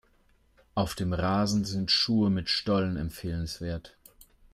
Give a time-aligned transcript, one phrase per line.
[0.73, 3.95] Auf dem Rasen sind Schuhe mit Stollen empfehlenswert.